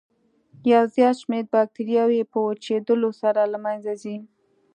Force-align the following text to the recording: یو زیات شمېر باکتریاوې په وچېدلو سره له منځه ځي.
یو 0.71 0.83
زیات 0.95 1.15
شمېر 1.21 1.45
باکتریاوې 1.53 2.21
په 2.31 2.37
وچېدلو 2.47 3.09
سره 3.21 3.41
له 3.53 3.57
منځه 3.65 3.93
ځي. 4.01 4.17